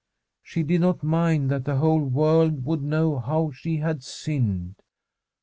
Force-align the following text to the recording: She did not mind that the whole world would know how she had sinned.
She 0.41 0.63
did 0.63 0.81
not 0.81 1.03
mind 1.03 1.51
that 1.51 1.65
the 1.65 1.75
whole 1.75 1.99
world 2.03 2.65
would 2.65 2.81
know 2.81 3.19
how 3.19 3.51
she 3.51 3.77
had 3.77 4.01
sinned. 4.01 4.81